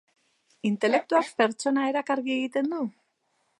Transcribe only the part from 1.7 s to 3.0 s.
erakargarri egiten du?